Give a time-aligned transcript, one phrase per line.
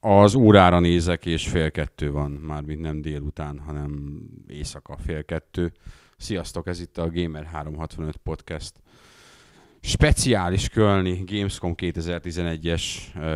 [0.00, 5.72] Az órára nézek, és fél kettő van, mármint nem délután, hanem éjszaka fél kettő.
[6.16, 8.72] Sziasztok, ez itt a Gamer 365 podcast
[9.80, 12.82] speciális Kölni Gamescom 2011-es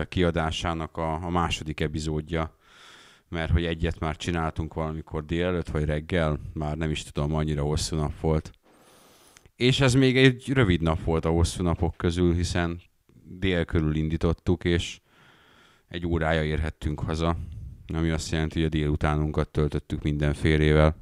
[0.09, 2.57] kiadásának a, a második epizódja,
[3.29, 7.97] mert hogy egyet már csináltunk valamikor délelőtt, vagy reggel, már nem is tudom, annyira hosszú
[7.97, 8.51] nap volt.
[9.57, 12.81] És ez még egy rövid nap volt a hosszú napok közül, hiszen
[13.23, 15.01] dél körül indítottuk, és
[15.95, 17.37] egy órája érhettünk haza,
[17.95, 20.97] ami azt jelenti, hogy a délutánunkat töltöttük mindenfélével.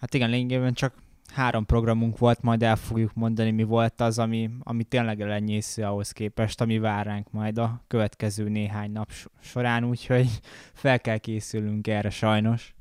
[0.00, 0.94] Hát igen, lényegében csak
[1.34, 6.10] három programunk volt, majd el fogjuk mondani, mi volt az, ami, ami tényleg elenyésző ahhoz
[6.10, 10.28] képest, ami vár ránk majd a következő néhány nap során, úgyhogy
[10.72, 12.74] fel kell készülnünk erre sajnos.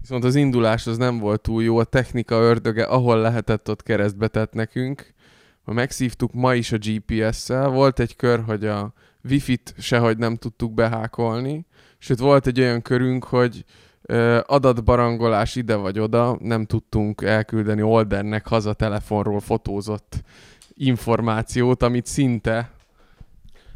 [0.00, 4.28] Viszont az indulás az nem volt túl jó, a technika ördöge, ahol lehetett, ott keresztbe
[4.28, 5.14] tett nekünk.
[5.70, 8.92] Ha megszívtuk ma is a GPS-szel, volt egy kör, hogy a
[9.28, 11.66] wifi-t sehogy nem tudtuk behákolni,
[11.98, 13.64] sőt volt egy olyan körünk, hogy
[14.46, 20.22] adatbarangolás ide vagy oda, nem tudtunk elküldeni Oldernek haza telefonról fotózott
[20.74, 22.70] információt, amit szinte...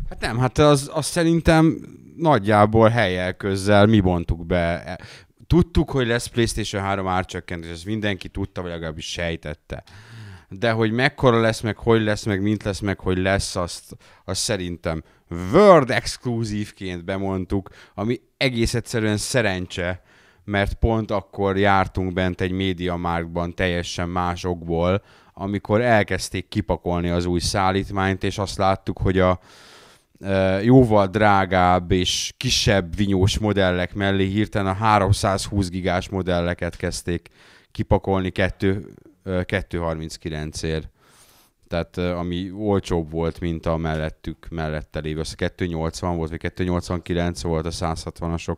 [0.08, 1.78] Hát nem, hát az, az szerintem
[2.16, 4.98] nagyjából helyel közzel mi bontuk be.
[5.46, 9.82] Tudtuk, hogy lesz PlayStation 3 árcsökkentés, ezt mindenki tudta, vagy legalábbis sejtette.
[10.58, 14.40] De hogy mekkora lesz, meg hogy lesz, meg mint lesz, meg hogy lesz, azt, azt
[14.40, 15.02] szerintem
[15.52, 20.02] World exkluzívként bemondtuk, ami egész egyszerűen szerencse,
[20.44, 25.02] mert pont akkor jártunk bent egy médiamarktban teljesen másokból,
[25.32, 29.40] amikor elkezdték kipakolni az új szállítmányt, és azt láttuk, hogy a
[30.62, 37.28] jóval drágább és kisebb vinyós modellek mellé hirtelen a 320 gigás modelleket kezdték
[37.70, 38.30] kipakolni
[39.24, 40.88] 239-ért
[41.68, 45.20] tehát ami olcsóbb volt, mint a mellettük, mellette lévő.
[45.20, 48.56] Az 280 volt, vagy 289 volt a 160-asok.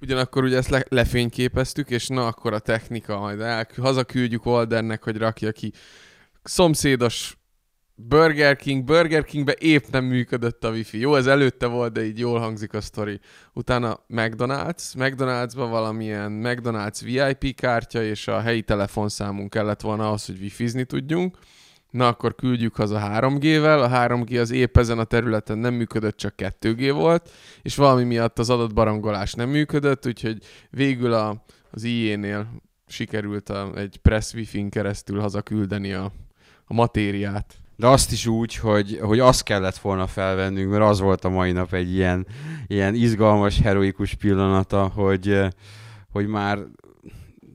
[0.00, 5.16] Ugyanakkor ugye ezt le- lefényképeztük, és na akkor a technika, majd el- hazaküldjük Oldernek, hogy
[5.16, 5.72] rakja ki
[6.42, 7.36] szomszédos
[8.08, 10.98] Burger King, Burger Kingbe épp nem működött a wifi.
[10.98, 13.20] Jó, ez előtte volt, de így jól hangzik a sztori.
[13.52, 20.40] Utána McDonald's, McDonald'sba valamilyen McDonald's VIP kártya, és a helyi telefonszámunk kellett volna ahhoz, hogy
[20.40, 21.36] wifizni tudjunk
[21.92, 26.34] na akkor küldjük haza 3G-vel, a 3G az épp ezen a területen nem működött, csak
[26.36, 27.30] 2G volt,
[27.62, 30.38] és valami miatt az adatbarangolás nem működött, úgyhogy
[30.70, 36.12] végül a, az IE-nél sikerült a, egy press wifi-n keresztül hazaküldeni a,
[36.64, 37.61] a matériát.
[37.82, 41.52] De azt is úgy, hogy, hogy azt kellett volna felvennünk, mert az volt a mai
[41.52, 42.26] nap egy ilyen,
[42.66, 45.38] ilyen izgalmas, heroikus pillanata, hogy,
[46.10, 46.58] hogy már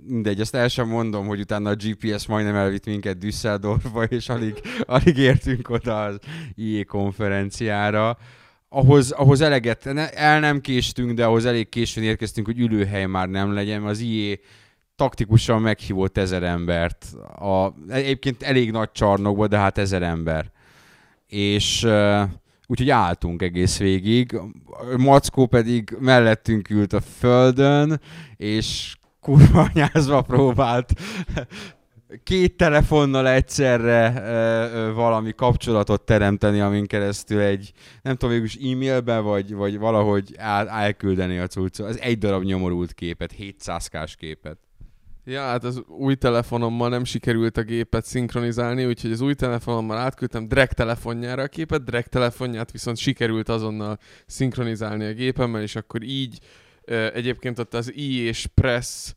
[0.07, 4.61] mindegy, azt el sem mondom, hogy utána a GPS majdnem elvitt minket Düsseldorfba, és alig,
[4.85, 6.19] alig értünk oda az
[6.55, 8.17] IE konferenciára.
[8.69, 13.53] Ahhoz, ahhoz eleget, el nem késtünk, de ahhoz elég későn érkeztünk, hogy ülőhely már nem
[13.53, 13.83] legyen.
[13.83, 14.37] Az IE
[14.97, 17.05] taktikusan meghívott ezer embert.
[17.39, 20.51] A, egyébként elég nagy csarnokba, de hát ezer ember.
[21.27, 21.87] És
[22.67, 24.39] úgyhogy álltunk egész végig.
[24.97, 28.01] Mackó pedig mellettünk ült a földön,
[28.35, 30.93] és kurva anyázva próbált
[32.23, 37.71] két telefonnal egyszerre ö, ö, valami kapcsolatot teremteni, amin keresztül egy,
[38.01, 41.89] nem tudom, végülis e-mailbe, vagy, vagy valahogy el, elküldeni a cuccot.
[41.89, 44.66] Ez egy darab nyomorult képet, 700 képet.
[45.29, 50.47] Ja, hát az új telefonommal nem sikerült a gépet szinkronizálni, úgyhogy az új telefonommal átküldtem
[50.47, 56.39] Drag telefonjára a képet, Drag telefonját viszont sikerült azonnal szinkronizálni a gépemmel, és akkor így
[57.13, 59.13] Egyébként ott az i és Press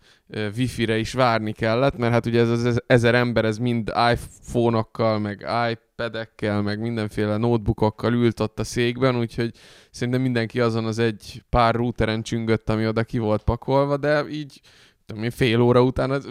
[0.56, 5.46] wifi-re is várni kellett, mert hát ugye ez az ezer ember, ez mind iPhone-okkal, meg
[5.70, 9.50] iPad-ekkel, meg mindenféle notebookokkal ült ott a székben, úgyhogy
[9.90, 14.60] szerintem mindenki azon az egy pár routeren csüngött, ami oda ki volt pakolva, de így
[15.10, 16.22] tudom én, fél óra után,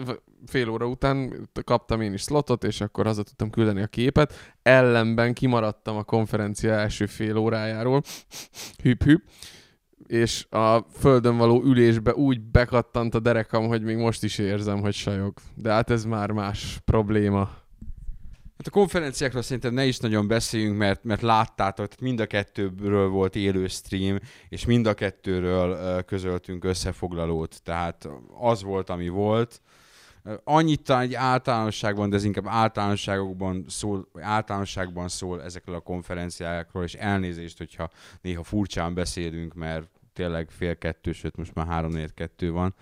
[0.46, 4.54] fél óra után kaptam én is slotot, és akkor haza tudtam küldeni a képet.
[4.62, 8.02] Ellenben kimaradtam a konferencia első fél órájáról.
[8.82, 9.22] Hüp, hüp
[10.06, 14.94] és a földön való ülésbe úgy bekattant a derekam, hogy még most is érzem, hogy
[14.94, 15.34] sajog.
[15.54, 17.59] De hát ez már más probléma.
[18.60, 23.36] Hát a konferenciákról szerintem ne is nagyon beszéljünk, mert, mert láttátok, mind a kettőről volt
[23.36, 24.18] élő stream,
[24.48, 28.08] és mind a kettőről közöltünk összefoglalót, tehát
[28.40, 29.60] az volt, ami volt.
[30.44, 36.94] Annyit talán egy általánosságban, de ez inkább általánosságokban szól, általánosságban szól ezekről a konferenciákról, és
[36.94, 37.90] elnézést, hogyha
[38.20, 42.74] néha furcsán beszélünk, mert tényleg fél kettő, sőt most már három kettő van.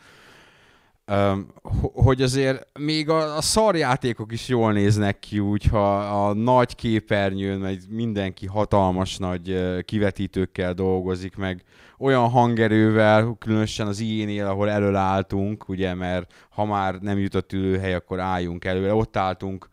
[1.93, 7.81] Hogy azért még a, a szarjátékok is jól néznek ki, úgyha a nagy képernyőn, meg
[7.89, 11.65] mindenki hatalmas nagy kivetítőkkel dolgozik, meg
[11.99, 17.95] olyan hangerővel, különösen az ilyenél, ahol elől álltunk, ugye, mert ha már nem jutott ülőhely,
[17.95, 18.95] akkor álljunk előre.
[18.95, 19.69] Ott álltunk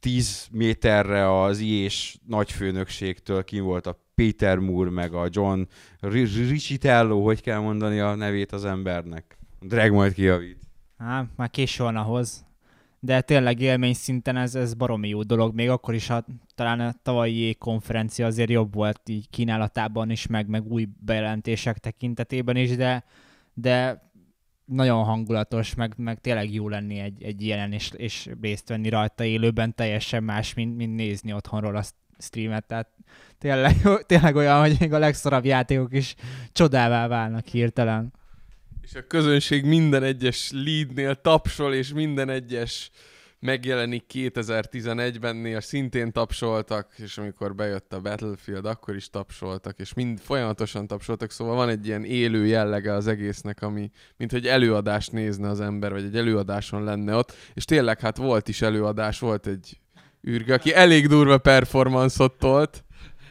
[0.00, 5.60] 10 méterre az iés nagyfőnökségtől, kim volt a Peter Moore, meg a John
[6.00, 9.37] Richitello, hogy kell mondani a nevét az embernek.
[9.60, 10.58] Drag majd kijavít.
[10.98, 12.46] Há, már késő van ahhoz.
[13.00, 15.54] De tényleg élmény szinten ez, ez baromi jó dolog.
[15.54, 16.24] Még akkor is, ha
[16.54, 22.56] talán a tavalyi konferencia azért jobb volt így kínálatában is, meg, meg új bejelentések tekintetében
[22.56, 23.04] is, de,
[23.54, 24.06] de
[24.64, 29.24] nagyon hangulatos, meg, meg tényleg jó lenni egy, egy ilyen, és, és részt venni rajta
[29.24, 31.84] élőben, teljesen más, mint, mint nézni otthonról a
[32.18, 32.88] streamet, tehát
[33.38, 33.76] tényleg,
[34.06, 36.14] tényleg olyan, hogy még a legszorabb játékok is
[36.52, 38.12] csodává válnak hirtelen.
[38.88, 42.90] És a közönség minden egyes leadnél tapsol, és minden egyes
[43.40, 50.86] megjelenik 2011-bennél, szintén tapsoltak, és amikor bejött a Battlefield, akkor is tapsoltak, és mind folyamatosan
[50.86, 55.60] tapsoltak, szóval van egy ilyen élő jellege az egésznek, ami, mint hogy előadást nézne az
[55.60, 59.80] ember, vagy egy előadáson lenne ott, és tényleg hát volt is előadás, volt egy
[60.28, 62.84] űrge, aki elég durva performance tolt,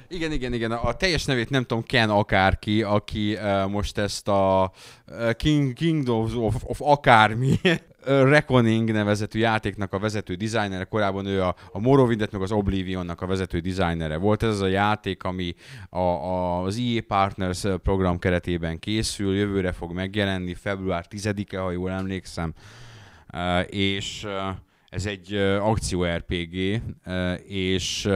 [0.10, 0.72] igen, igen, igen.
[0.72, 4.72] A teljes nevét nem tudom, Ken akárki, aki uh, most ezt a
[5.08, 7.60] uh, King, Kingdoms of, of akármi
[8.08, 13.26] Reckoning nevezetű játéknak a vezető dizájnere, korábban ő a, a Morrowindet meg az Oblivionnak a
[13.26, 14.44] vezető dizájnere volt.
[14.44, 15.56] Ez az a játék, ami
[15.90, 21.92] a, a, az EA Partners program keretében készül, jövőre fog megjelenni, február 10-e, ha jól
[21.92, 22.54] emlékszem,
[23.34, 24.56] uh, és uh,
[24.90, 28.10] ez egy uh, akció RPG, uh, és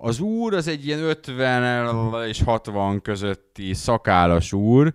[0.00, 4.94] az úr az egy ilyen 50 és 60 közötti szakállas úr,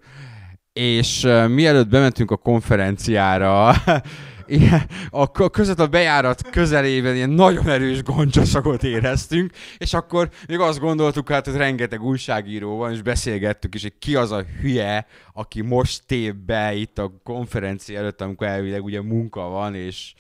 [0.73, 3.67] és mielőtt bementünk a konferenciára,
[5.09, 11.29] a között a bejárat közelében ilyen nagyon erős goncsaszagot éreztünk, és akkor még azt gondoltuk
[11.29, 16.03] hát, hogy rengeteg újságíró van, és beszélgettük is, hogy ki az a hülye, aki most
[16.05, 20.13] tép be itt a konferencia előtt, amikor elvileg ugye munka van, és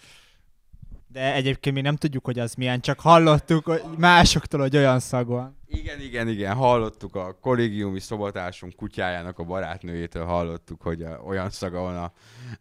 [1.13, 5.27] de egyébként mi nem tudjuk, hogy az milyen, csak hallottuk hogy másoktól, hogy olyan szag
[5.27, 5.57] van.
[5.67, 11.95] Igen, igen, igen, hallottuk a kollégiumi szobatársunk kutyájának a barátnőjétől hallottuk, hogy olyan szaga van
[11.95, 12.11] a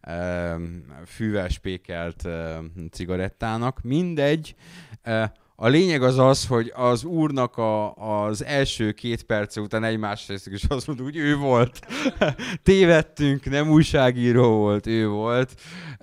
[0.09, 0.57] e,
[1.05, 2.59] fűvel spékelt e,
[2.91, 3.81] cigarettának.
[3.81, 4.55] Mindegy,
[5.01, 10.27] e, a lényeg az az, hogy az úrnak a, az első két perce után egymás
[10.27, 11.79] részük is azt mondtuk, hogy ő volt.
[12.63, 15.53] Tévedtünk, nem újságíró volt, ő volt.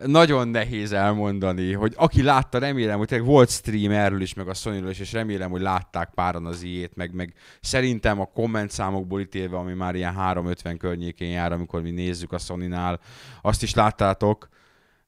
[0.05, 4.55] Nagyon nehéz elmondani, hogy aki látta, remélem, hogy tényleg volt stream erről is, meg a
[4.55, 9.21] sony is, és remélem, hogy látták páran az ilyét, meg, meg szerintem a komment számokból
[9.21, 13.01] ítélve, ami már ilyen 350 környékén jár, amikor mi nézzük a Sony-nál,
[13.43, 14.49] azt is láttátok,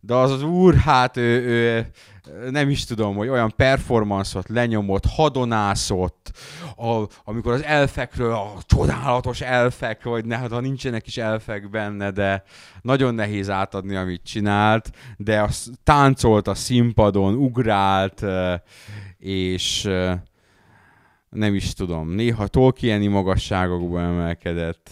[0.05, 1.87] de az az úr, hát ő, ő
[2.51, 6.31] nem is tudom, hogy olyan performance-ot lenyomott, hadonászott,
[6.77, 12.43] a, amikor az elfekről, a csodálatos elfek, vagy ne, ha nincsenek is elfek benne, de
[12.81, 18.25] nagyon nehéz átadni, amit csinált, de az táncolt a színpadon, ugrált,
[19.19, 19.89] és
[21.31, 24.91] nem is tudom, néha Tolkieni magasságokba emelkedett,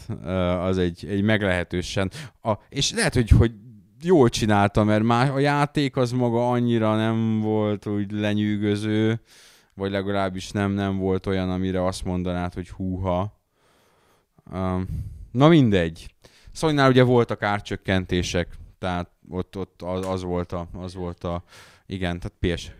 [0.60, 2.10] az egy, egy meglehetősen,
[2.42, 3.52] a, és lehet, hogy, hogy
[4.02, 9.20] jól csinálta, mert már a játék az maga annyira nem volt úgy lenyűgöző,
[9.74, 13.40] vagy legalábbis nem, nem volt olyan, amire azt mondanád, hogy húha.
[14.52, 14.86] Um,
[15.32, 16.14] na mindegy.
[16.52, 18.48] Szóval ugye voltak árcsökkentések,
[18.78, 21.44] tehát ott, ott az, az, volt a, az volt a,
[21.86, 22.72] igen, tehát PS,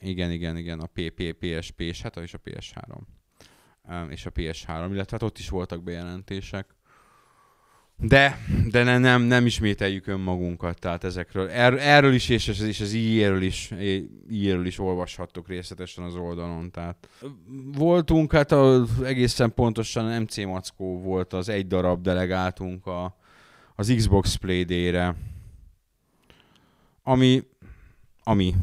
[0.00, 2.98] igen, igen, igen, a PP, PSP, és hát és a PS3.
[3.88, 6.74] Um, és a PS3, illetve hát ott is voltak bejelentések.
[8.04, 8.38] De,
[8.70, 11.48] de ne, nem, nem ismételjük önmagunkat, tehát ezekről.
[11.48, 13.70] Er, erről is, és, és az ilyeről is,
[14.28, 16.70] ilyeről is olvashattok részletesen az oldalon.
[16.70, 17.08] Tehát
[17.74, 23.16] voltunk, hát az egészen pontosan MC Mackó volt az egy darab delegáltunk a,
[23.74, 25.16] az Xbox Play Day-re.
[27.02, 27.42] Ami,
[28.22, 28.54] ami.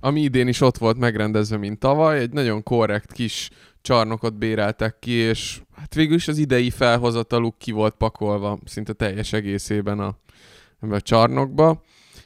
[0.00, 5.12] Ami idén is ott volt megrendezve, mint tavaly, egy nagyon korrekt kis csarnokot béreltek ki,
[5.12, 10.16] és hát végül is az idei felhozataluk ki volt pakolva szinte teljes egészében a,
[10.80, 11.82] a csarnokba,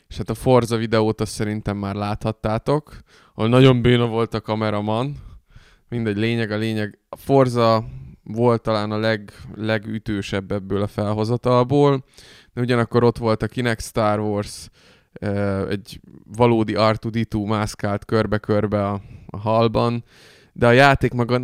[0.09, 2.99] és hát a Forza videót azt szerintem már láthattátok,
[3.35, 5.16] ahol nagyon béna volt a kameraman,
[5.88, 6.99] mindegy, lényeg a lényeg.
[7.09, 7.85] A Forza
[8.25, 12.04] volt talán a leg, legütősebb ebből a felhozatalból,
[12.52, 14.68] de ugyanakkor ott volt a Kinect Star Wars,
[15.68, 16.00] egy
[16.37, 20.04] valódi R2-D2 mászkált körbe-körbe a, a halban,
[20.52, 21.40] de a játék maga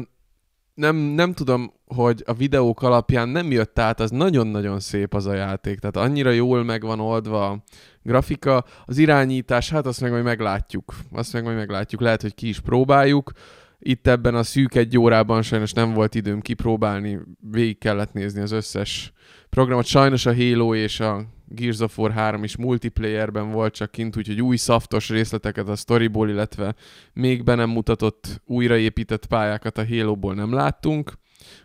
[0.75, 5.35] nem, nem tudom hogy a videók alapján nem jött át, az nagyon-nagyon szép az a
[5.35, 5.79] játék.
[5.79, 7.63] Tehát annyira jól meg van oldva a
[8.03, 8.65] grafika.
[8.85, 10.95] Az irányítás, hát azt meg majd meglátjuk.
[11.13, 12.01] Azt meg majd meglátjuk.
[12.01, 13.33] Lehet, hogy ki is próbáljuk.
[13.79, 17.19] Itt ebben a szűk egy órában sajnos nem volt időm kipróbálni,
[17.51, 19.13] végig kellett nézni az összes
[19.51, 19.85] programot.
[19.85, 24.43] Sajnos a Halo és a Gears of War 3 is multiplayerben volt csak kint, úgyhogy
[24.43, 26.75] új szaftos részleteket a storyból, illetve
[27.13, 31.13] még be nem mutatott újraépített pályákat a Halo-ból nem láttunk.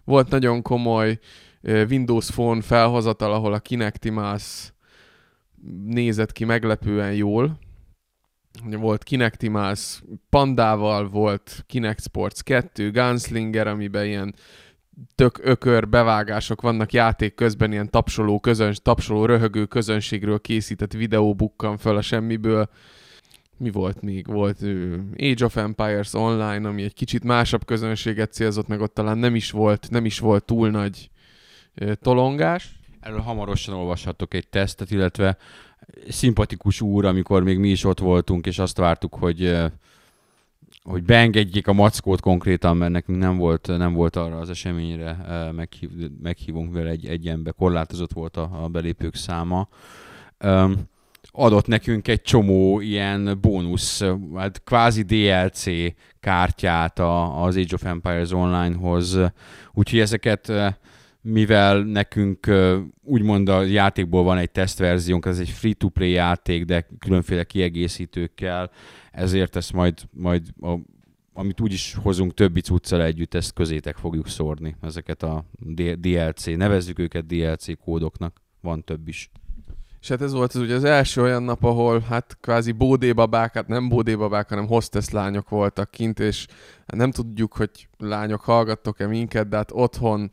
[0.04, 1.20] Volt nagyon komoly
[1.62, 4.70] Windows Phone felhozatal, ahol a Kinect Mouse
[5.86, 7.60] nézett ki meglepően jól.
[8.64, 10.00] Volt Kinect Mouse
[10.30, 14.36] Pandával, volt Kinect Sports 2, Gunslinger, amiben ilyen
[15.16, 21.78] tök ökör bevágások vannak játék közben, ilyen tapsoló, közöns, tapsoló röhögő közönségről készített videó bukkan
[21.78, 22.70] föl a semmiből.
[23.58, 24.26] Mi volt még?
[24.28, 24.62] Volt
[25.18, 29.52] Age of Empires Online, ami egy kicsit másabb közönséget célzott, meg ott talán nem is
[29.52, 31.10] volt, nem is volt túl nagy
[32.02, 32.80] tolongás.
[33.00, 35.38] Erről hamarosan olvashatok egy tesztet, illetve
[36.10, 39.58] szimpatikus úr, amikor még mi is ott voltunk, és azt vártuk, hogy
[40.84, 45.18] hogy beengedjék a mackót konkrétan, mert nekünk nem volt, nem volt arra az eseményre
[45.52, 45.90] meghív,
[46.22, 49.68] meghívunk vele egy, egy ember, korlátozott volt a, a belépők száma.
[50.44, 50.92] Um,
[51.32, 54.04] adott nekünk egy csomó ilyen bónusz,
[54.36, 55.66] hát kvázi DLC
[56.20, 59.20] kártyát a, az Age of Empires Online-hoz,
[59.74, 60.52] úgyhogy ezeket
[61.24, 62.52] mivel nekünk
[63.04, 68.72] úgymond a játékból van egy tesztverziónk, ez egy free-to-play játék, de különféle kiegészítőkkel,
[69.12, 70.78] ezért ezt majd, majd a,
[71.34, 75.46] amit úgyis hozunk többi cuccal együtt, ezt közétek fogjuk szórni, ezeket a
[75.96, 79.32] DLC, nevezzük őket DLC kódoknak, van több is.
[80.02, 83.68] És hát ez volt az ugye az első olyan nap, ahol hát kvázi bódébabák, hát
[83.68, 86.46] nem bódébabák, hanem hostess lányok voltak kint, és
[86.88, 90.32] hát nem tudjuk, hogy lányok hallgattok-e minket, de hát otthon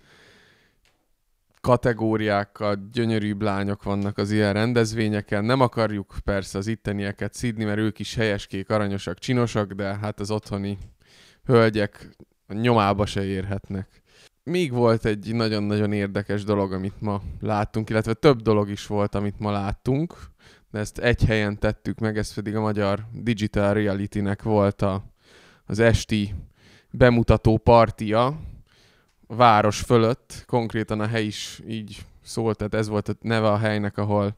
[1.61, 5.45] kategóriákkal gyönyörűbb lányok vannak az ilyen rendezvényeken.
[5.45, 10.31] Nem akarjuk persze az ittenieket szidni, mert ők is helyeskék, aranyosak, csinosak, de hát az
[10.31, 10.79] otthoni
[11.45, 12.17] hölgyek
[12.49, 14.03] nyomába se érhetnek.
[14.43, 19.39] Még volt egy nagyon-nagyon érdekes dolog, amit ma láttunk, illetve több dolog is volt, amit
[19.39, 20.15] ma láttunk,
[20.71, 25.05] de ezt egy helyen tettük meg, ez pedig a magyar Digital Reality-nek volt a,
[25.65, 26.35] az esti
[26.91, 28.41] bemutató partia,
[29.37, 33.99] város fölött, konkrétan a hely is így szólt, tehát ez volt a neve a helynek,
[33.99, 34.37] ahol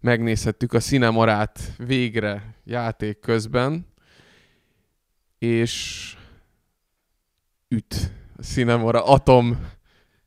[0.00, 3.86] megnézhettük a Cinemorát végre játék közben,
[5.38, 6.16] és
[7.68, 8.12] üt.
[8.36, 9.66] A Cinemora Atom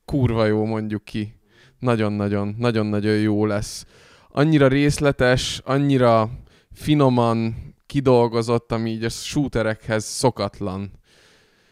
[0.06, 1.34] kurva jó mondjuk ki.
[1.80, 3.86] Nagyon-nagyon, nagyon-nagyon jó lesz.
[4.28, 6.30] Annyira részletes, annyira
[6.72, 7.56] finoman
[7.86, 10.92] kidolgozott, ami így a shooterekhez szokatlan.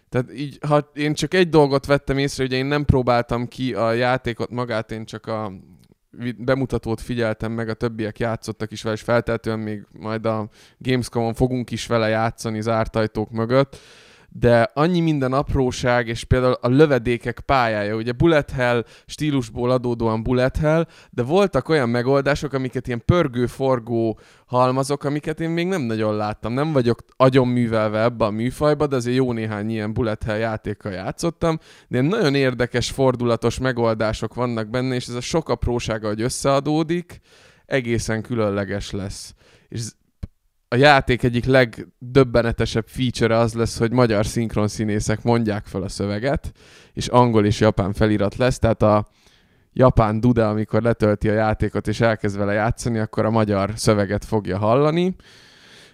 [0.09, 3.91] Tehát így, ha én csak egy dolgot vettem észre, ugye én nem próbáltam ki a
[3.91, 5.51] játékot magát, én csak a
[6.38, 11.71] bemutatót figyeltem meg, a többiek játszottak is vele, és felteltően még majd a Gamescom-on fogunk
[11.71, 13.77] is vele játszani zárt ajtók mögött
[14.39, 20.58] de annyi minden apróság, és például a lövedékek pályája, ugye bullet hell stílusból adódóan bullet
[20.58, 26.54] hell, de voltak olyan megoldások, amiket ilyen pörgő-forgó halmazok, amiket én még nem nagyon láttam.
[26.54, 30.92] Nem vagyok agyon művelve ebbe a műfajba, de azért jó néhány ilyen bullet hell játékkal
[30.92, 37.22] játszottam, de nagyon érdekes, fordulatos megoldások vannak benne, és ez a sok aprósága, hogy összeadódik,
[37.65, 39.34] egészen különleges lesz.
[39.70, 39.82] És
[40.75, 44.25] a játék egyik legdöbbenetesebb feature az lesz, hogy magyar
[44.65, 46.51] színészek mondják fel a szöveget,
[46.94, 49.08] és angol és japán felirat lesz, tehát a
[49.74, 54.58] japán dude, amikor letölti a játékot és elkezd vele játszani, akkor a magyar szöveget fogja
[54.58, 55.15] hallani.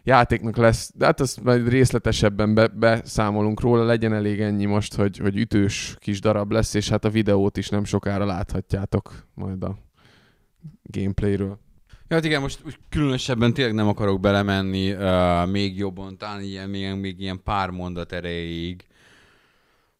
[0.03, 5.17] Játéknak lesz, de hát azt majd részletesebben be, beszámolunk róla, legyen elég ennyi most, hogy,
[5.17, 9.77] hogy ütős kis darab lesz, és hát a videót is nem sokára láthatjátok majd a
[10.83, 11.59] gameplayről.
[12.11, 16.93] Ja, hát igen, most, különösebben tényleg nem akarok belemenni uh, még jobban, talán ilyen, még,
[16.93, 18.85] még ilyen pár mondat erejéig,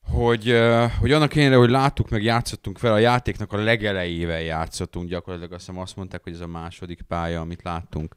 [0.04, 5.10] hogy, uh, hogy annak ellenére, hogy láttuk, meg játszottunk fel, a játéknak a legelejével játszottunk,
[5.10, 8.16] gyakorlatilag azt hiszem azt mondták, hogy ez a második pálya, amit láttunk.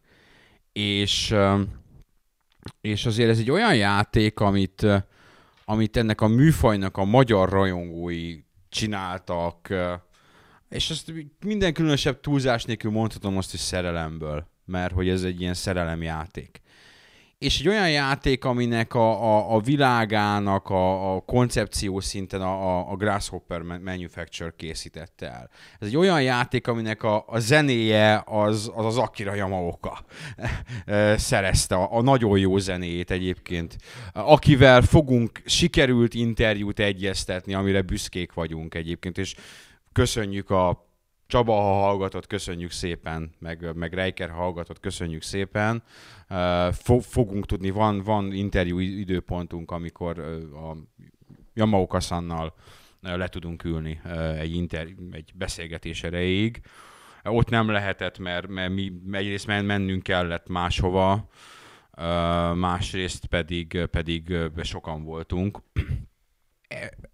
[0.73, 1.61] És, uh,
[2.81, 5.03] és azért ez egy olyan játék, amit, uh,
[5.65, 9.93] amit ennek a műfajnak a magyar rajongói csináltak, uh,
[10.75, 11.13] és ezt
[11.45, 16.63] minden különösebb túlzás nélkül mondhatom azt, hogy szerelemből, mert hogy ez egy ilyen szerelemjáték.
[17.39, 22.97] és egy olyan játék, aminek a, a, a világának a, a koncepció szinten a, a
[22.97, 25.51] Grasshopper Manufacture készítette el.
[25.79, 30.05] Ez egy olyan játék, aminek a, a zenéje az, az az Akira Yamaoka
[31.31, 33.77] szerezte, a, a nagyon jó zenéjét egyébként,
[34.13, 39.35] akivel fogunk sikerült interjút egyeztetni, amire büszkék vagyunk egyébként, és
[39.95, 40.93] köszönjük a
[41.27, 45.83] Csaba, ha hallgatott, köszönjük szépen, meg, meg Reiker, ha hallgatott, köszönjük szépen.
[47.01, 50.19] Fogunk tudni, van, van interjú időpontunk, amikor
[50.55, 50.77] a
[51.55, 52.55] Yamaoka Sannal
[53.01, 54.01] le tudunk ülni
[54.39, 56.61] egy, inter, egy beszélgetés erejéig.
[57.23, 61.29] Ott nem lehetett, mert, mert mi egyrészt mennünk kellett máshova,
[62.55, 65.63] másrészt pedig, pedig sokan voltunk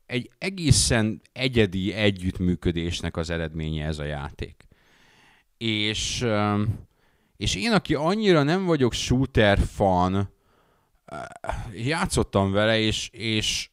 [0.07, 4.67] egy egészen egyedi együttműködésnek az eredménye ez a játék.
[5.59, 6.27] És,
[7.37, 10.31] és én, aki annyira nem vagyok shooter fan,
[11.75, 13.71] játszottam vele, és, és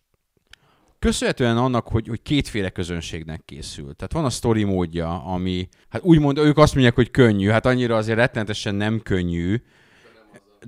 [0.99, 3.95] köszönhetően annak, hogy, hogy kétféle közönségnek készül.
[3.95, 7.95] Tehát van a story módja, ami, hát úgymond ők azt mondják, hogy könnyű, hát annyira
[7.95, 9.61] azért rettenetesen nem könnyű,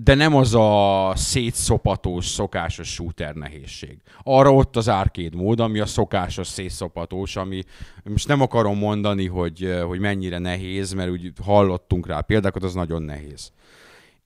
[0.04, 3.98] de nem az a szétszopatós, szokásos shooter nehézség.
[4.24, 7.64] Arra ott az arcade mód, ami a szokásos szétszopatós, ami
[8.04, 13.02] most nem akarom mondani, hogy, hogy mennyire nehéz, mert úgy hallottunk rá példákat, az nagyon
[13.02, 13.52] nehéz.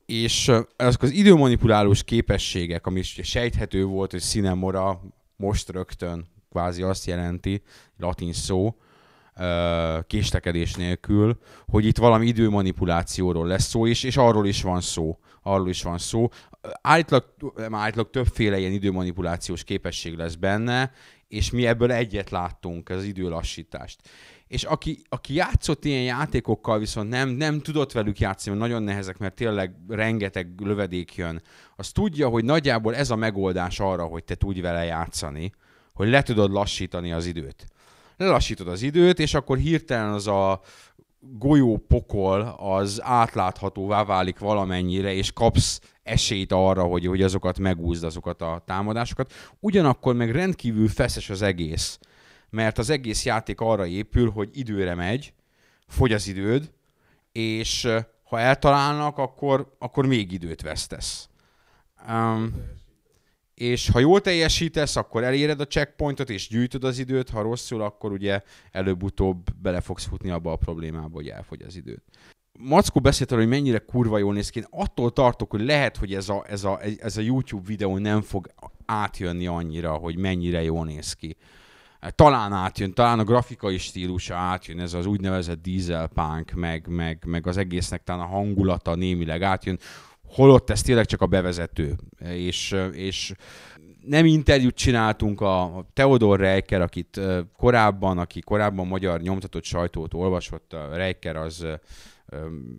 [0.06, 5.02] És azok az időmanipulálós képességek, ami sejthető volt, hogy Cinemora
[5.36, 7.62] most rögtön kvázi azt jelenti,
[7.98, 8.76] latin szó,
[10.08, 11.38] késlekedés nélkül,
[11.68, 15.98] hogy itt valami időmanipulációról lesz szó, és, és arról is van szó, arról is van
[15.98, 16.30] szó.
[16.82, 17.26] Állítólag,
[17.72, 20.92] állítólag többféle ilyen időmanipulációs képesség lesz benne,
[21.28, 24.00] és mi ebből egyet láttunk, ez az időlassítást.
[24.48, 29.18] És aki, aki játszott ilyen játékokkal, viszont nem, nem tudott velük játszani, mert nagyon nehezek,
[29.18, 31.42] mert tényleg rengeteg lövedék jön,
[31.76, 35.52] az tudja, hogy nagyjából ez a megoldás arra, hogy te tudj vele játszani,
[35.94, 37.66] hogy le tudod lassítani az időt.
[38.18, 40.62] Lelassítod az időt, és akkor hirtelen az a
[41.32, 48.42] golyó pokol az átláthatóvá válik valamennyire, és kapsz esélyt arra, hogy, hogy azokat megúzd, azokat
[48.42, 49.34] a támadásokat.
[49.60, 52.00] Ugyanakkor meg rendkívül feszes az egész,
[52.50, 55.34] mert az egész játék arra épül, hogy időre megy,
[55.88, 56.72] fogy az időd,
[57.32, 57.88] és
[58.24, 61.30] ha eltalálnak, akkor, akkor még időt vesztesz.
[62.10, 62.54] Um,
[63.54, 68.12] és ha jól teljesítesz, akkor eléred a checkpointot, és gyűjtöd az időt, ha rosszul, akkor
[68.12, 68.42] ugye
[68.72, 72.04] előbb-utóbb bele fogsz futni abba a problémába, hogy elfogy az időt.
[72.60, 74.60] Mackó beszélt arról, hogy mennyire kurva jól néz ki.
[74.60, 78.22] Én attól tartok, hogy lehet, hogy ez a, ez, a, ez a YouTube videó nem
[78.22, 78.52] fog
[78.86, 81.38] átjönni annyira, hogy mennyire jól néz ki.
[82.10, 87.48] Talán átjön, talán a grafikai stílusa átjön, ez az úgynevezett diesel punk, meg, meg, meg
[87.48, 89.80] az egésznek talán a hangulata némileg átjön
[90.34, 91.96] holott ez tényleg csak a bevezető.
[92.30, 93.34] És, és
[94.06, 97.20] nem interjút csináltunk a Theodor Reiker, akit
[97.58, 101.66] korábban, aki korábban magyar nyomtatott sajtót olvasott, a Reiker az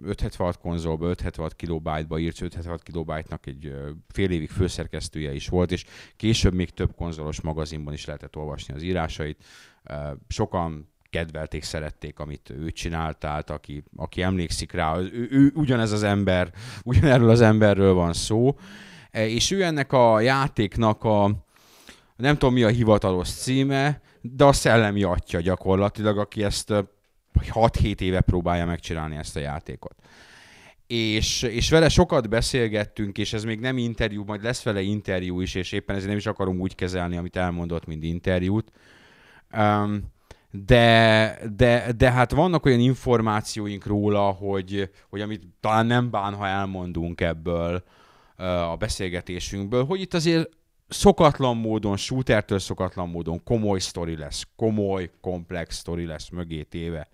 [0.02, 3.72] 576 konzolba, 576 kilobájtba írt, 576 kilobájtnak egy
[4.08, 5.84] fél évig főszerkesztője is volt, és
[6.16, 9.44] később még több konzolos magazinban is lehetett olvasni az írásait.
[10.28, 16.02] Sokan kedvelték, szerették, amit ő csinált, tehát aki, aki emlékszik rá, ő, ő ugyanez az
[16.02, 16.52] ember,
[16.84, 18.58] ugyanerről az emberről van szó,
[19.10, 21.30] e, és ő ennek a játéknak a,
[22.16, 26.72] nem tudom mi a hivatalos címe, de a szellemi atya gyakorlatilag, aki ezt
[27.54, 29.94] 6-7 éve próbálja megcsinálni ezt a játékot.
[30.86, 35.54] És, és vele sokat beszélgettünk, és ez még nem interjú, majd lesz vele interjú is,
[35.54, 38.72] és éppen ezért nem is akarom úgy kezelni, amit elmondott, mint interjút.
[39.56, 40.12] Um,
[40.56, 46.46] de, de, de hát vannak olyan információink róla, hogy, hogy amit talán nem bán, ha
[46.46, 47.84] elmondunk ebből
[48.70, 50.48] a beszélgetésünkből, hogy itt azért
[50.88, 57.08] szokatlan módon, shootertől szokatlan módon komoly sztori lesz, komoly, komplex sztori lesz mögé téve.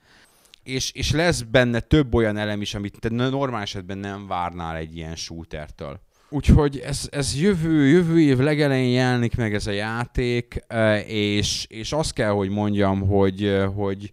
[0.63, 4.97] És, és lesz benne több olyan elem is, amit te normál esetben nem várnál egy
[4.97, 6.01] ilyen shootertől.
[6.33, 10.65] Úgyhogy ez, ez jövő, jövő év legelején jelenik meg ez a játék,
[11.07, 14.11] és, és azt kell, hogy mondjam, hogy, hogy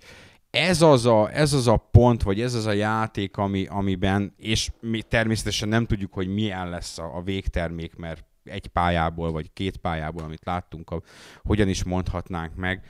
[0.49, 4.69] ez az, a, ez az a pont, vagy ez az a játék, ami, amiben, és
[4.79, 9.77] mi természetesen nem tudjuk, hogy milyen lesz a, a végtermék, mert egy pályából, vagy két
[9.77, 11.01] pályából, amit láttunk, a,
[11.43, 12.81] hogyan is mondhatnánk meg,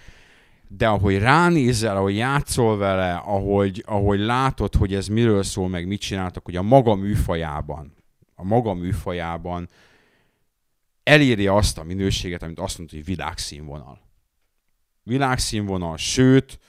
[0.68, 6.02] de ahogy ránézel, ahogy játszol vele, ahogy, ahogy látod, hogy ez miről szól, meg mit
[6.02, 7.97] csináltak, hogy a maga műfajában,
[8.40, 9.70] a maga műfajában
[11.04, 14.02] eléri azt a minőséget, amit azt mondta, hogy világszínvonal.
[15.04, 16.60] Világszínvonal, sőt,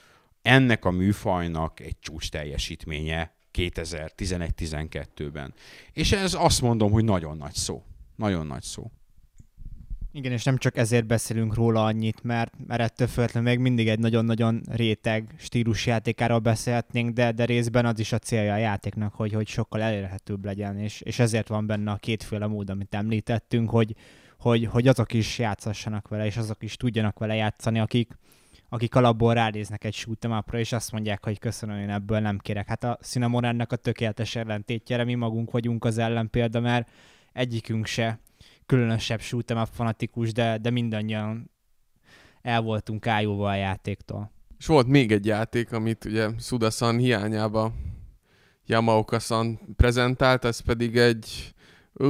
[0.43, 5.55] ennek a műfajnak egy csúcs teljesítménye 2011-12-ben.
[5.93, 7.85] És ez azt mondom, hogy nagyon nagy szó.
[8.17, 8.91] Nagyon nagy szó.
[10.19, 13.99] Igen, és nem csak ezért beszélünk róla annyit, mert, mert ettől függetlenül még mindig egy
[13.99, 19.47] nagyon-nagyon réteg stílusjátékáról beszélhetnénk, de, de részben az is a célja a játéknak, hogy, hogy
[19.47, 23.95] sokkal elérhetőbb legyen, és, és ezért van benne a kétféle mód, amit említettünk, hogy,
[24.39, 28.19] hogy, hogy azok is játszassanak vele, és azok is tudjanak vele játszani, akik,
[28.69, 32.67] akik alapból ránéznek egy shoot'em és azt mondják, hogy köszönöm, én ebből nem kérek.
[32.67, 36.89] Hát a cinnamon a tökéletes ellentétjére mi magunk vagyunk az ellenpélda, mert
[37.33, 38.19] egyikünk se
[38.69, 41.51] különösebb shoot'em fanatikus, de, de mindannyian
[42.43, 44.31] el voltunk ájúva a játéktól.
[44.59, 47.73] És volt még egy játék, amit ugye Sudasan hiányába
[48.67, 51.55] Yamaoka-san prezentált, ez pedig egy
[51.95, 52.07] ú,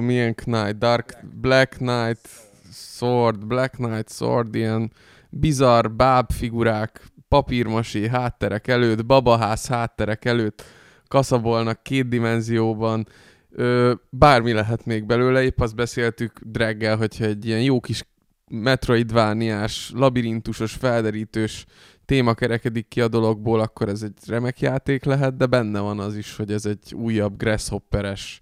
[0.00, 2.28] milyen Knight, Dark Black Knight
[2.72, 4.92] Sword, Black Knight Sword, ilyen
[5.30, 10.64] bizarr báb figurák, papírmasi hátterek előtt, babaház hátterek előtt
[11.08, 13.06] kaszabolnak két dimenzióban,
[13.50, 18.04] Ö, bármi lehet még belőle, épp azt beszéltük Dreggel, hogyha egy ilyen jó kis
[18.50, 21.66] metroidvániás, labirintusos, felderítős
[22.04, 26.16] téma kerekedik ki a dologból, akkor ez egy remek játék lehet, de benne van az
[26.16, 28.40] is, hogy ez egy újabb grasshopperes,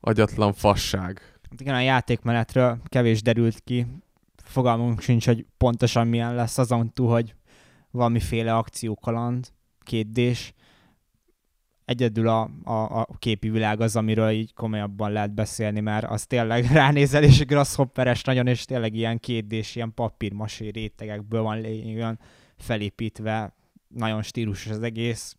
[0.00, 1.20] agyatlan fasság.
[1.50, 3.86] Hát igen, a játékmenetről kevés derült ki,
[4.44, 7.34] fogalmunk sincs, hogy pontosan milyen lesz azon túl, hogy
[7.90, 9.48] valamiféle akciókaland,
[9.82, 10.54] kétdés,
[11.90, 16.64] egyedül a, a, a képi világ az, amiről így komolyabban lehet beszélni, mert az tényleg
[16.80, 22.18] ránézel, és grasshopperes nagyon, és tényleg ilyen kétdés, ilyen papírmasé rétegekből van lényegében
[22.56, 23.54] felépítve,
[23.88, 25.36] nagyon stílusos az egész.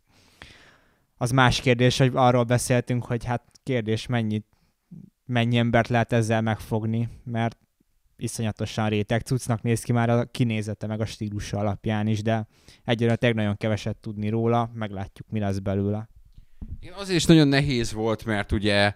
[1.18, 4.46] Az más kérdés, hogy arról beszéltünk, hogy hát kérdés, mennyit,
[5.26, 7.58] mennyi embert lehet ezzel megfogni, mert
[8.18, 12.48] iszonyatosan réteg cuccnak néz ki már a kinézete meg a stílusa alapján is, de
[12.84, 16.11] egyre nagyon keveset tudni róla, meglátjuk mi lesz belőle.
[16.80, 18.94] Igen, azért is nagyon nehéz volt, mert ugye,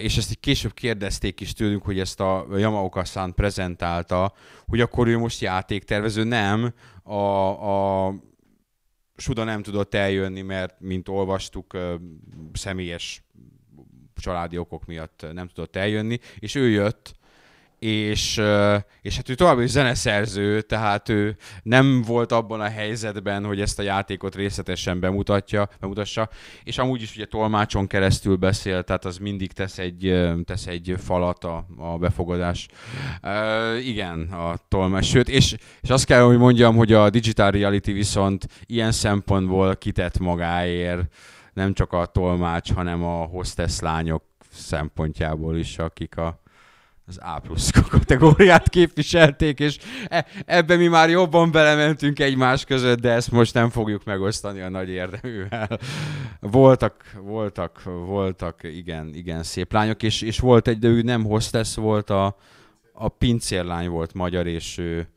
[0.00, 4.32] és ezt így később kérdezték is tőlünk, hogy ezt a Yamaoka-san prezentálta,
[4.66, 7.14] hogy akkor ő most játéktervező, nem, a,
[8.06, 8.14] a
[9.16, 11.78] Suda nem tudott eljönni, mert, mint olvastuk,
[12.52, 13.24] személyes
[14.16, 17.14] családi okok miatt nem tudott eljönni, és ő jött,
[17.84, 18.42] és,
[19.02, 23.78] és hát ő továbbra is zeneszerző, tehát ő nem volt abban a helyzetben, hogy ezt
[23.78, 26.28] a játékot részletesen bemutatja, bemutassa,
[26.62, 31.44] és amúgy is ugye tolmácson keresztül beszél, tehát az mindig tesz egy, tesz egy falat
[31.44, 32.68] a, a befogadás.
[33.22, 35.04] Uh, igen, a tolmács.
[35.06, 40.18] Sőt, és, és azt kell, hogy mondjam, hogy a Digital Reality viszont ilyen szempontból kitett
[40.18, 41.02] magáért,
[41.52, 46.42] nem csak a tolmács, hanem a hostess lányok szempontjából is, akik a
[47.06, 53.10] az A plusz kategóriát képviselték, és e, ebbe mi már jobban belementünk egymás között, de
[53.10, 55.78] ezt most nem fogjuk megosztani a nagy érdeművel.
[56.40, 61.74] Voltak, voltak, voltak, igen, igen, szép lányok, és, és volt egy, de ő nem hostess
[61.74, 62.36] volt, a,
[62.92, 65.08] a pincérlány volt magyar, és ő,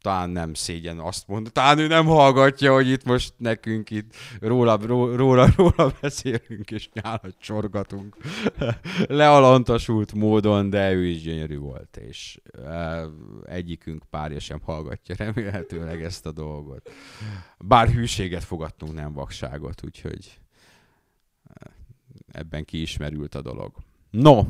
[0.00, 1.52] talán nem szégyen azt mondani.
[1.52, 6.88] Talán ő nem hallgatja, hogy itt most nekünk itt róla, róla, róla, róla beszélünk, és
[6.92, 8.16] nyálat csorgatunk
[9.08, 12.40] lealantasult módon, de ő is gyönyörű volt, és
[13.44, 16.90] egyikünk párja sem hallgatja remélhetőleg ezt a dolgot.
[17.58, 20.40] Bár hűséget fogadtunk, nem vakságot, úgyhogy
[22.32, 23.72] ebben kiismerült a dolog.
[24.10, 24.42] No,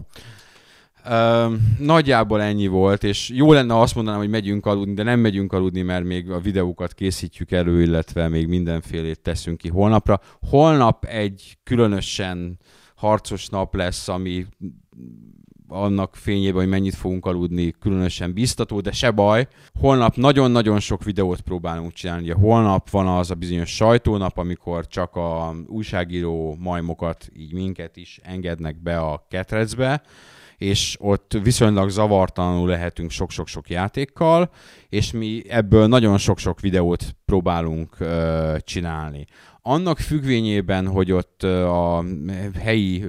[1.78, 5.82] Nagyjából ennyi volt, és jó lenne azt mondanám, hogy megyünk aludni, de nem megyünk aludni,
[5.82, 10.20] mert még a videókat készítjük elő, illetve még mindenfélét teszünk ki holnapra.
[10.48, 12.58] Holnap egy különösen
[12.94, 14.46] harcos nap lesz, ami
[15.68, 19.48] annak fényében, hogy mennyit fogunk aludni, különösen biztató, de se baj.
[19.80, 22.22] Holnap nagyon-nagyon sok videót próbálunk csinálni.
[22.22, 28.20] Ugye holnap van az a bizonyos sajtónap, amikor csak a újságíró majmokat, így minket is
[28.22, 30.02] engednek be a ketrecbe
[30.61, 34.51] és ott viszonylag zavartalanul lehetünk sok-sok-sok játékkal,
[34.88, 39.27] és mi ebből nagyon sok-sok videót próbálunk uh, csinálni.
[39.62, 42.05] Annak függvényében, hogy ott a
[42.59, 43.05] helyi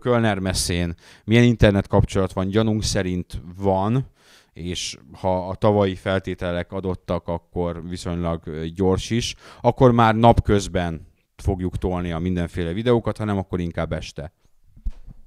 [0.00, 4.06] Kölner messzén milyen internet kapcsolat van, gyanunk szerint van,
[4.52, 12.12] és ha a tavalyi feltételek adottak, akkor viszonylag gyors is, akkor már napközben fogjuk tolni
[12.12, 14.32] a mindenféle videókat, hanem akkor inkább este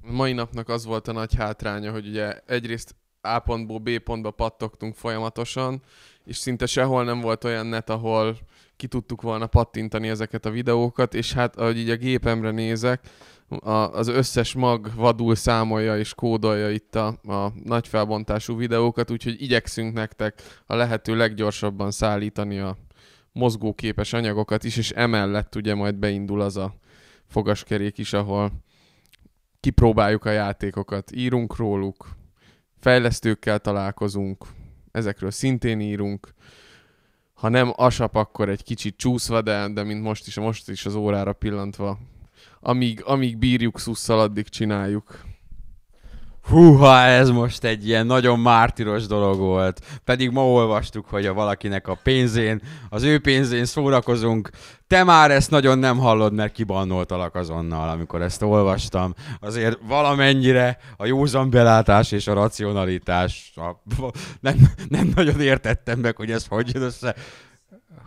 [0.10, 4.96] mai napnak az volt a nagy hátránya, hogy ugye egyrészt A pontból B pontba pattogtunk
[4.96, 5.82] folyamatosan,
[6.26, 8.38] és szinte sehol nem volt olyan net, ahol
[8.76, 13.10] ki tudtuk volna pattintani ezeket a videókat, és hát ahogy így a gépemre nézek,
[13.50, 19.42] a, az összes mag vadul számolja és kódolja itt a, a nagy felbontású videókat, úgyhogy
[19.42, 22.78] igyekszünk nektek a lehető leggyorsabban szállítani a
[23.32, 26.74] mozgóképes anyagokat is, és emellett ugye majd beindul az a
[27.28, 28.52] fogaskerék is, ahol
[29.60, 32.16] kipróbáljuk a játékokat, írunk róluk,
[32.80, 34.46] fejlesztőkkel találkozunk,
[34.92, 36.34] ezekről szintén írunk,
[37.34, 40.96] ha nem asap, akkor egy kicsit csúszva, de, de mint most is, most is az
[40.96, 42.00] órára pillantva,
[42.60, 45.20] amíg, amíg bírjuk szusszal, addig csináljuk.
[46.50, 49.82] Húha, ez most egy ilyen nagyon mártiros dolog volt.
[50.04, 54.50] Pedig ma olvastuk, hogy a valakinek a pénzén, az ő pénzén szórakozunk.
[54.88, 59.14] Te már ezt nagyon nem hallod, mert kibannoltalak azonnal, amikor ezt olvastam.
[59.40, 63.82] Azért valamennyire a józan belátás és a racionalitás, a,
[64.40, 64.56] nem,
[64.88, 67.16] nem nagyon értettem meg, hogy ez hogy jön össze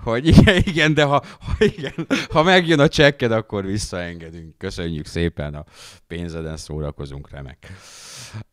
[0.03, 4.59] hogy igen, igen, de ha, ha, igen, ha megjön a csekked, akkor visszaengedünk.
[4.59, 5.65] Köszönjük szépen, a
[6.07, 7.73] pénzeden szórakozunk, remek.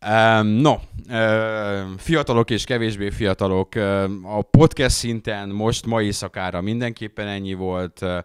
[0.07, 0.75] Um, no,
[1.09, 8.01] um, fiatalok és kevésbé fiatalok, um, a podcast szinten most ma éjszakára mindenképpen ennyi volt,
[8.01, 8.23] uh,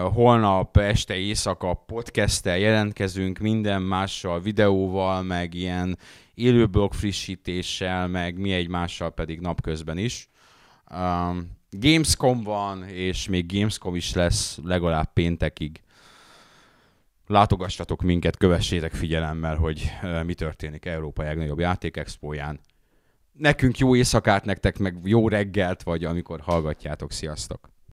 [0.00, 5.98] holnap este éjszaka podcasttel jelentkezünk, minden mással, videóval, meg ilyen
[6.34, 10.28] élőblog frissítéssel, meg mi egymással pedig napközben is.
[10.90, 15.80] Um, Gamescom van, és még Gamescom is lesz legalább péntekig
[17.26, 19.92] látogassatok minket, kövessétek figyelemmel, hogy
[20.24, 22.60] mi történik Európa legnagyobb játékexpóján.
[23.32, 27.12] Nekünk jó éjszakát, nektek meg jó reggelt, vagy amikor hallgatjátok.
[27.12, 27.75] Sziasztok!